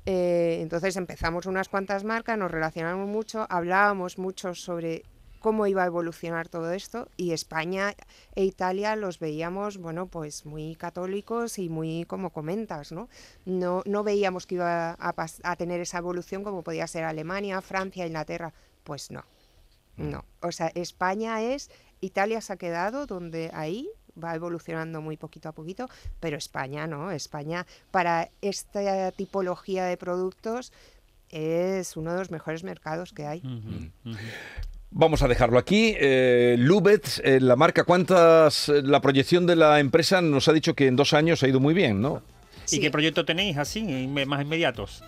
Eh, 0.05 0.59
entonces 0.61 0.95
empezamos 0.95 1.47
unas 1.47 1.69
cuantas 1.69 2.03
marcas, 2.03 2.37
nos 2.37 2.51
relacionamos 2.51 3.09
mucho, 3.09 3.47
hablábamos 3.49 4.19
mucho 4.19 4.53
sobre 4.53 5.01
cómo 5.41 5.67
iba 5.67 5.83
a 5.83 5.87
evolucionar 5.87 6.47
todo 6.47 6.71
esto 6.71 7.09
y 7.17 7.31
España 7.33 7.95
e 8.35 8.45
Italia 8.45 8.95
los 8.95 9.19
veíamos, 9.19 9.77
bueno, 9.77 10.05
pues 10.05 10.45
muy 10.45 10.75
católicos 10.75 11.57
y 11.57 11.67
muy 11.67 12.05
como 12.05 12.29
comentas, 12.29 12.91
¿no? 12.91 13.09
No, 13.45 13.81
no 13.85 14.03
veíamos 14.03 14.45
que 14.45 14.55
iba 14.55 14.91
a, 14.91 15.15
a 15.43 15.55
tener 15.55 15.81
esa 15.81 15.97
evolución 15.97 16.43
como 16.43 16.63
podía 16.63 16.87
ser 16.87 17.03
Alemania, 17.03 17.59
Francia, 17.61 18.05
Inglaterra. 18.05 18.53
Pues 18.83 19.11
no, 19.11 19.25
no. 19.97 20.23
O 20.41 20.51
sea, 20.51 20.67
España 20.75 21.41
es, 21.41 21.71
Italia 21.99 22.39
se 22.39 22.53
ha 22.53 22.57
quedado 22.57 23.07
donde 23.07 23.49
ahí 23.53 23.89
va 24.21 24.35
evolucionando 24.35 25.01
muy 25.01 25.17
poquito 25.17 25.49
a 25.49 25.53
poquito, 25.53 25.89
pero 26.19 26.37
España 26.37 26.85
no, 26.85 27.11
España 27.11 27.65
para 27.89 28.29
esta 28.41 29.11
tipología 29.11 29.85
de 29.85 29.97
productos 29.97 30.71
es 31.29 31.95
uno 31.97 32.11
de 32.11 32.19
los 32.19 32.29
mejores 32.29 32.63
mercados 32.63 33.13
que 33.13 33.25
hay. 33.25 33.39
Ujú. 33.39 34.17
Vamos 34.93 35.21
a 35.21 35.27
dejarlo 35.27 35.57
aquí. 35.57 35.95
Eh, 35.97 36.55
Lubet, 36.59 37.21
eh, 37.23 37.39
la 37.39 37.55
marca, 37.55 37.85
¿cuántas? 37.85 38.67
eh, 38.69 38.81
La 38.83 38.99
proyección 39.01 39.45
de 39.47 39.55
la 39.55 39.79
empresa 39.79 40.21
nos 40.21 40.47
ha 40.49 40.53
dicho 40.53 40.73
que 40.73 40.87
en 40.87 40.95
dos 40.97 41.13
años 41.13 41.41
ha 41.43 41.47
ido 41.47 41.59
muy 41.61 41.73
bien, 41.73 42.01
¿no? 42.01 42.21
¿Y 42.69 42.79
qué 42.79 42.91
proyecto 42.91 43.25
tenéis 43.25 43.57
así, 43.57 43.83
más 44.07 44.41
inmediatos? 44.41 45.03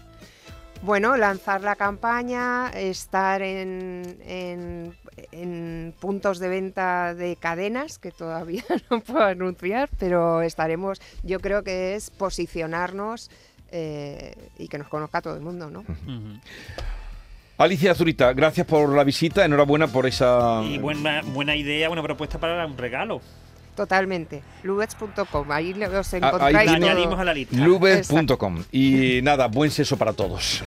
Bueno, 0.82 1.16
lanzar 1.16 1.62
la 1.62 1.76
campaña, 1.76 2.70
estar 2.70 3.42
en, 3.42 4.18
en- 4.26 4.94
en 5.32 5.94
puntos 6.00 6.40
de 6.40 6.50
venta 6.50 7.14
de 7.14 7.36
cadenas, 7.38 8.00
que 8.00 8.12
todavía 8.12 8.64
no 8.90 9.00
puedo 9.02 9.24
anunciar, 9.24 9.90
pero 10.00 10.42
estaremos, 10.42 11.00
yo 11.24 11.40
creo 11.40 11.64
que 11.64 11.96
es 11.96 12.10
posicionarnos 12.10 13.30
eh, 13.72 14.36
y 14.58 14.68
que 14.68 14.78
nos 14.78 14.88
conozca 14.88 15.22
todo 15.22 15.36
el 15.36 15.42
mundo, 15.42 15.70
¿no? 15.70 15.80
Ujú. 15.82 16.40
Alicia 17.58 17.94
Zurita, 17.94 18.34
gracias 18.34 18.66
por 18.66 18.90
la 18.96 19.04
visita, 19.04 19.46
enhorabuena 19.46 19.88
por 19.88 20.08
esa... 20.08 20.64
Y 20.64 20.80
buena, 20.80 21.22
buena 21.24 21.56
idea, 21.56 21.88
buena 21.88 22.02
propuesta 22.02 22.40
para 22.40 22.66
un 22.66 22.78
regalo. 22.78 23.22
Totalmente. 23.76 24.44
Lubets.com, 24.64 25.52
ahí 25.52 25.74
los 25.74 26.14
ahí 26.14 26.20
encontráis 26.20 26.66
todo. 26.66 26.76
añadimos 26.76 27.20
a 27.20 27.24
la 27.24 27.34
lista. 27.34 27.56
Lubet.com. 27.58 28.64
Y 28.72 29.22
nada, 29.24 29.48
buen 29.48 29.72
seso 29.72 29.98
para 29.98 30.14
todos. 30.14 30.62